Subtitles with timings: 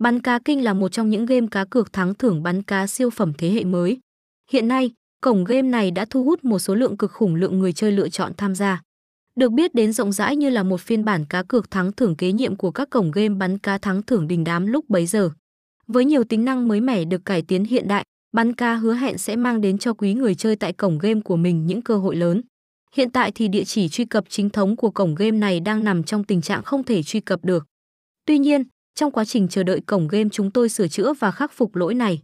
[0.00, 3.10] Bắn cá kinh là một trong những game cá cược thắng thưởng bắn cá siêu
[3.10, 3.98] phẩm thế hệ mới.
[4.50, 4.90] Hiện nay,
[5.22, 8.08] cổng game này đã thu hút một số lượng cực khủng lượng người chơi lựa
[8.08, 8.82] chọn tham gia.
[9.36, 12.32] Được biết đến rộng rãi như là một phiên bản cá cược thắng thưởng kế
[12.32, 15.30] nhiệm của các cổng game bắn cá thắng thưởng đình đám lúc bấy giờ.
[15.86, 19.18] Với nhiều tính năng mới mẻ được cải tiến hiện đại, bắn cá hứa hẹn
[19.18, 22.16] sẽ mang đến cho quý người chơi tại cổng game của mình những cơ hội
[22.16, 22.42] lớn.
[22.94, 26.02] Hiện tại thì địa chỉ truy cập chính thống của cổng game này đang nằm
[26.02, 27.66] trong tình trạng không thể truy cập được.
[28.26, 28.64] Tuy nhiên,
[29.00, 31.94] trong quá trình chờ đợi cổng game chúng tôi sửa chữa và khắc phục lỗi
[31.94, 32.22] này.